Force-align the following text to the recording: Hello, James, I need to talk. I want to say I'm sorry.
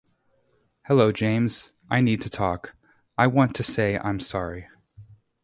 Hello, 0.87 1.11
James, 1.11 1.73
I 1.91 2.01
need 2.01 2.21
to 2.21 2.29
talk. 2.31 2.75
I 3.19 3.27
want 3.27 3.55
to 3.57 3.61
say 3.61 3.99
I'm 3.99 4.19
sorry. 4.19 4.67